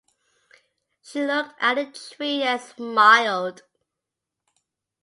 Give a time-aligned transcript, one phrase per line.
[1.03, 3.61] She looked at the tree and smiled.